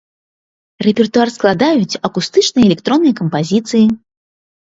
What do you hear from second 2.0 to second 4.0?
акустычныя і электронныя кампазіцыі.